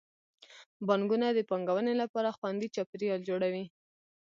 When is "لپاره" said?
2.01-2.35